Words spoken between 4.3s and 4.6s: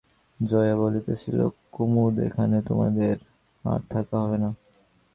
না।